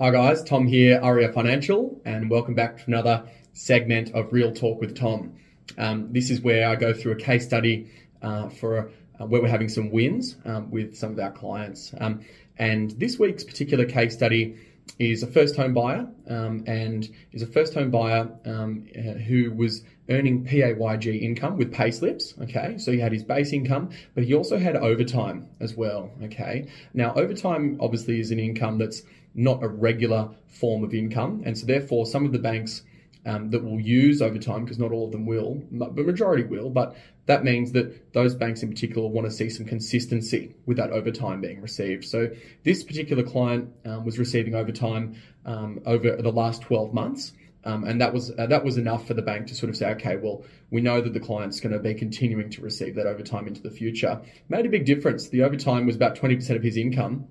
Hi 0.00 0.12
guys, 0.12 0.44
Tom 0.44 0.68
here, 0.68 1.00
Aria 1.02 1.32
Financial, 1.32 2.00
and 2.04 2.30
welcome 2.30 2.54
back 2.54 2.76
to 2.76 2.84
another 2.86 3.24
segment 3.52 4.14
of 4.14 4.32
Reel 4.32 4.52
Talk 4.52 4.80
with 4.80 4.96
Tom. 4.96 5.32
Um, 5.76 6.12
this 6.12 6.30
is 6.30 6.40
where 6.40 6.68
I 6.68 6.76
go 6.76 6.94
through 6.94 7.14
a 7.14 7.16
case 7.16 7.44
study 7.44 7.90
uh, 8.22 8.48
for 8.48 8.92
uh, 9.18 9.26
where 9.26 9.42
we're 9.42 9.48
having 9.48 9.68
some 9.68 9.90
wins 9.90 10.36
um, 10.44 10.70
with 10.70 10.96
some 10.96 11.10
of 11.10 11.18
our 11.18 11.32
clients. 11.32 11.92
Um, 11.98 12.20
and 12.58 12.92
this 12.92 13.18
week's 13.18 13.42
particular 13.42 13.86
case 13.86 14.14
study 14.14 14.56
is 14.98 15.22
a 15.22 15.26
first 15.26 15.56
home 15.56 15.74
buyer 15.74 16.08
um, 16.28 16.64
and 16.66 17.08
is 17.32 17.42
a 17.42 17.46
first 17.46 17.74
home 17.74 17.90
buyer 17.90 18.28
um, 18.44 18.86
uh, 18.96 19.12
who 19.12 19.52
was 19.52 19.82
earning 20.08 20.44
PAYG 20.44 21.22
income 21.22 21.56
with 21.56 21.72
pay 21.72 21.90
slips. 21.90 22.34
Okay, 22.42 22.78
so 22.78 22.92
he 22.92 22.98
had 22.98 23.12
his 23.12 23.22
base 23.22 23.52
income, 23.52 23.90
but 24.14 24.24
he 24.24 24.34
also 24.34 24.58
had 24.58 24.76
overtime 24.76 25.48
as 25.60 25.74
well. 25.74 26.10
Okay, 26.24 26.68
now 26.94 27.14
overtime 27.14 27.76
obviously 27.80 28.20
is 28.20 28.30
an 28.30 28.38
income 28.38 28.78
that's 28.78 29.02
not 29.34 29.62
a 29.62 29.68
regular 29.68 30.30
form 30.46 30.82
of 30.82 30.94
income, 30.94 31.42
and 31.44 31.56
so 31.56 31.66
therefore 31.66 32.06
some 32.06 32.24
of 32.24 32.32
the 32.32 32.38
banks 32.38 32.82
um, 33.26 33.50
that 33.50 33.62
will 33.62 33.80
use 33.80 34.22
over 34.22 34.38
time, 34.38 34.64
because 34.64 34.78
not 34.78 34.92
all 34.92 35.06
of 35.06 35.12
them 35.12 35.26
will, 35.26 35.62
but 35.70 35.94
majority 35.94 36.44
will. 36.44 36.70
But 36.70 36.96
that 37.26 37.44
means 37.44 37.72
that 37.72 38.12
those 38.14 38.34
banks 38.34 38.62
in 38.62 38.70
particular 38.70 39.06
want 39.06 39.26
to 39.26 39.30
see 39.30 39.50
some 39.50 39.66
consistency 39.66 40.54
with 40.64 40.78
that 40.78 40.90
overtime 40.90 41.40
being 41.40 41.60
received. 41.60 42.04
So 42.04 42.30
this 42.64 42.82
particular 42.82 43.22
client 43.22 43.70
um, 43.84 44.04
was 44.04 44.18
receiving 44.18 44.54
overtime 44.54 45.16
um, 45.44 45.80
over 45.84 46.16
the 46.16 46.32
last 46.32 46.62
12 46.62 46.94
months. 46.94 47.32
Um, 47.64 47.84
and 47.84 48.00
that 48.00 48.14
was 48.14 48.32
uh, 48.38 48.46
that 48.46 48.64
was 48.64 48.78
enough 48.78 49.06
for 49.06 49.14
the 49.14 49.22
bank 49.22 49.48
to 49.48 49.54
sort 49.54 49.68
of 49.68 49.76
say, 49.76 49.90
okay, 49.90 50.16
well, 50.16 50.44
we 50.70 50.80
know 50.80 51.00
that 51.00 51.12
the 51.12 51.20
client's 51.20 51.60
going 51.60 51.72
to 51.72 51.78
be 51.78 51.92
continuing 51.92 52.50
to 52.50 52.62
receive 52.62 52.94
that 52.94 53.06
overtime 53.06 53.46
into 53.46 53.60
the 53.60 53.70
future. 53.70 54.22
Made 54.48 54.64
a 54.64 54.70
big 54.70 54.86
difference. 54.86 55.28
The 55.28 55.42
overtime 55.42 55.84
was 55.84 55.96
about 55.96 56.16
20% 56.16 56.56
of 56.56 56.62
his 56.62 56.76
income, 56.76 57.26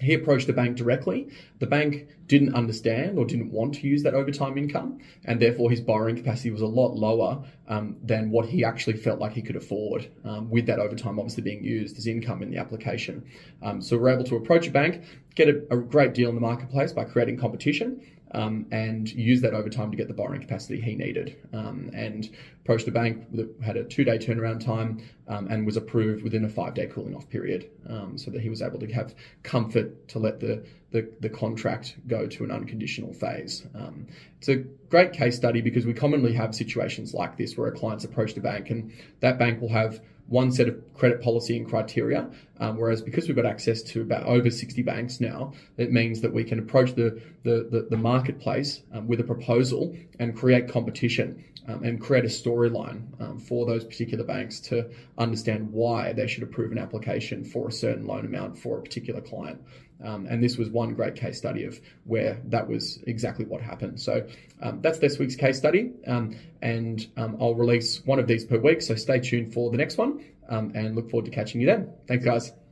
he 0.00 0.14
approached 0.14 0.46
the 0.46 0.52
bank 0.52 0.76
directly. 0.76 1.28
The 1.58 1.66
bank 1.66 2.08
didn't 2.26 2.54
understand 2.54 3.18
or 3.18 3.24
didn't 3.24 3.52
want 3.52 3.74
to 3.74 3.86
use 3.86 4.02
that 4.02 4.14
overtime 4.14 4.58
income, 4.58 4.98
and 5.24 5.40
therefore 5.40 5.70
his 5.70 5.80
borrowing 5.80 6.16
capacity 6.16 6.50
was 6.50 6.62
a 6.62 6.66
lot 6.66 6.94
lower 6.94 7.44
um, 7.68 7.96
than 8.02 8.30
what 8.30 8.46
he 8.46 8.64
actually 8.64 8.96
felt 8.96 9.20
like 9.20 9.32
he 9.32 9.42
could 9.42 9.56
afford, 9.56 10.10
um, 10.24 10.50
with 10.50 10.66
that 10.66 10.78
overtime 10.78 11.18
obviously 11.18 11.42
being 11.42 11.62
used 11.62 11.96
as 11.98 12.06
income 12.06 12.42
in 12.42 12.50
the 12.50 12.58
application. 12.58 13.24
Um, 13.62 13.80
so 13.80 13.96
we're 13.96 14.10
able 14.10 14.24
to 14.24 14.36
approach 14.36 14.66
a 14.66 14.70
bank, 14.70 15.02
get 15.34 15.48
a, 15.48 15.62
a 15.70 15.76
great 15.76 16.14
deal 16.14 16.28
in 16.28 16.34
the 16.34 16.40
marketplace 16.40 16.92
by 16.92 17.04
creating 17.04 17.38
competition, 17.38 18.00
um, 18.32 18.66
and 18.72 19.08
use 19.10 19.40
that 19.42 19.54
over 19.54 19.68
time 19.68 19.90
to 19.90 19.96
get 19.96 20.08
the 20.08 20.14
borrowing 20.14 20.40
capacity 20.40 20.80
he 20.80 20.94
needed. 20.94 21.36
Um, 21.52 21.90
and 21.94 22.28
approached 22.64 22.86
the 22.86 22.92
bank 22.92 23.30
that 23.32 23.48
had 23.62 23.76
a 23.76 23.84
two 23.84 24.04
day 24.04 24.18
turnaround 24.18 24.64
time 24.64 25.02
um, 25.28 25.46
and 25.48 25.66
was 25.66 25.76
approved 25.76 26.22
within 26.22 26.44
a 26.44 26.48
five 26.48 26.74
day 26.74 26.86
cooling 26.86 27.14
off 27.14 27.28
period 27.28 27.70
um, 27.88 28.16
so 28.16 28.30
that 28.30 28.40
he 28.40 28.48
was 28.48 28.62
able 28.62 28.78
to 28.80 28.86
have 28.92 29.14
comfort 29.42 30.08
to 30.08 30.18
let 30.18 30.40
the, 30.40 30.64
the, 30.90 31.08
the 31.20 31.28
contract 31.28 31.96
go 32.06 32.26
to 32.26 32.42
an 32.42 32.50
unconditional 32.50 33.12
phase. 33.12 33.66
Um, 33.74 34.06
it's 34.38 34.48
a 34.48 34.56
great 34.56 35.12
case 35.12 35.36
study 35.36 35.60
because 35.60 35.84
we 35.84 35.92
commonly 35.92 36.32
have 36.32 36.54
situations 36.54 37.12
like 37.14 37.36
this 37.36 37.56
where 37.56 37.68
a 37.68 37.72
client's 37.72 38.04
approached 38.04 38.36
a 38.38 38.40
bank 38.40 38.70
and 38.70 38.92
that 39.20 39.38
bank 39.38 39.60
will 39.60 39.68
have 39.68 40.00
one 40.26 40.50
set 40.50 40.68
of 40.68 40.94
credit 40.94 41.22
policy 41.22 41.56
and 41.56 41.68
criteria. 41.68 42.30
Um, 42.58 42.76
whereas 42.76 43.02
because 43.02 43.26
we've 43.26 43.36
got 43.36 43.46
access 43.46 43.82
to 43.82 44.02
about 44.02 44.24
over 44.24 44.50
60 44.50 44.82
banks 44.82 45.20
now, 45.20 45.52
it 45.76 45.92
means 45.92 46.20
that 46.20 46.32
we 46.32 46.44
can 46.44 46.58
approach 46.58 46.94
the, 46.94 47.20
the, 47.42 47.68
the, 47.70 47.86
the 47.90 47.96
marketplace 47.96 48.82
um, 48.92 49.06
with 49.06 49.20
a 49.20 49.24
proposal 49.24 49.96
and 50.18 50.36
create 50.36 50.68
competition 50.68 51.44
um, 51.66 51.82
and 51.82 52.00
create 52.00 52.24
a 52.24 52.28
storyline 52.28 53.20
um, 53.20 53.38
for 53.38 53.66
those 53.66 53.84
particular 53.84 54.24
banks 54.24 54.60
to 54.60 54.90
understand 55.18 55.70
why 55.72 56.12
they 56.12 56.26
should 56.26 56.42
approve 56.42 56.72
an 56.72 56.78
application 56.78 57.44
for 57.44 57.68
a 57.68 57.72
certain 57.72 58.06
loan 58.06 58.24
amount 58.24 58.58
for 58.58 58.78
a 58.78 58.82
particular 58.82 59.20
client. 59.20 59.60
Um, 60.02 60.26
and 60.26 60.42
this 60.42 60.56
was 60.56 60.70
one 60.70 60.94
great 60.94 61.14
case 61.14 61.38
study 61.38 61.64
of 61.64 61.80
where 62.04 62.40
that 62.46 62.68
was 62.68 62.98
exactly 63.06 63.44
what 63.44 63.60
happened. 63.60 64.00
So 64.00 64.26
um, 64.60 64.80
that's 64.80 64.98
this 64.98 65.18
week's 65.18 65.36
case 65.36 65.56
study. 65.56 65.92
Um, 66.06 66.36
and 66.62 67.06
um, 67.16 67.36
I'll 67.40 67.54
release 67.54 68.04
one 68.04 68.18
of 68.18 68.26
these 68.26 68.44
per 68.44 68.58
week. 68.58 68.82
So 68.82 68.94
stay 68.94 69.20
tuned 69.20 69.52
for 69.54 69.70
the 69.70 69.76
next 69.76 69.96
one 69.96 70.24
um, 70.48 70.72
and 70.74 70.94
look 70.94 71.10
forward 71.10 71.26
to 71.26 71.30
catching 71.30 71.60
you 71.60 71.66
then. 71.66 71.92
Thanks, 72.06 72.24
guys. 72.24 72.63